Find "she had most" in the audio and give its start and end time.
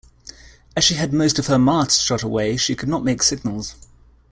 0.83-1.37